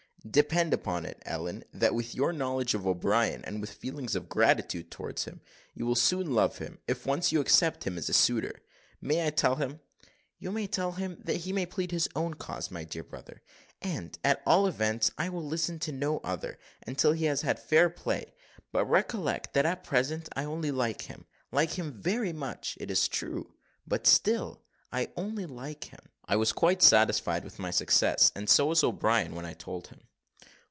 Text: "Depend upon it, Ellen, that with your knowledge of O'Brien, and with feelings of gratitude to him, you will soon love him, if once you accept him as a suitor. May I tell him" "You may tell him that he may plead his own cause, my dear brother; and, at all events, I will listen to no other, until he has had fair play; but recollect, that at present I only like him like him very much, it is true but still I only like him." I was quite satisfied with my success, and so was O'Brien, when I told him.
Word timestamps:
"Depend 0.23 0.71
upon 0.71 1.03
it, 1.03 1.19
Ellen, 1.25 1.63
that 1.73 1.95
with 1.95 2.13
your 2.13 2.31
knowledge 2.31 2.75
of 2.75 2.85
O'Brien, 2.85 3.43
and 3.43 3.59
with 3.59 3.71
feelings 3.73 4.15
of 4.15 4.29
gratitude 4.29 4.91
to 4.91 5.07
him, 5.15 5.41
you 5.73 5.83
will 5.83 5.95
soon 5.95 6.35
love 6.35 6.59
him, 6.59 6.77
if 6.87 7.07
once 7.07 7.31
you 7.31 7.41
accept 7.41 7.85
him 7.85 7.97
as 7.97 8.07
a 8.07 8.13
suitor. 8.13 8.61
May 9.01 9.25
I 9.25 9.31
tell 9.31 9.55
him" 9.55 9.79
"You 10.39 10.51
may 10.51 10.67
tell 10.67 10.91
him 10.91 11.17
that 11.23 11.37
he 11.37 11.51
may 11.51 11.65
plead 11.65 11.89
his 11.89 12.07
own 12.15 12.35
cause, 12.35 12.69
my 12.69 12.83
dear 12.83 13.03
brother; 13.03 13.41
and, 13.81 14.15
at 14.23 14.43
all 14.45 14.67
events, 14.67 15.09
I 15.17 15.27
will 15.29 15.43
listen 15.43 15.79
to 15.79 15.91
no 15.91 16.19
other, 16.19 16.59
until 16.85 17.13
he 17.13 17.25
has 17.25 17.41
had 17.41 17.57
fair 17.59 17.89
play; 17.89 18.35
but 18.71 18.85
recollect, 18.85 19.53
that 19.55 19.65
at 19.65 19.83
present 19.83 20.29
I 20.35 20.43
only 20.43 20.69
like 20.69 21.01
him 21.01 21.25
like 21.51 21.79
him 21.79 21.99
very 21.99 22.31
much, 22.31 22.77
it 22.79 22.91
is 22.91 23.07
true 23.07 23.55
but 23.87 24.05
still 24.05 24.61
I 24.91 25.09
only 25.17 25.47
like 25.47 25.85
him." 25.85 26.09
I 26.25 26.35
was 26.35 26.51
quite 26.53 26.83
satisfied 26.83 27.43
with 27.43 27.57
my 27.57 27.71
success, 27.71 28.31
and 28.35 28.47
so 28.47 28.67
was 28.67 28.83
O'Brien, 28.83 29.33
when 29.33 29.45
I 29.45 29.53
told 29.55 29.87
him. 29.87 30.01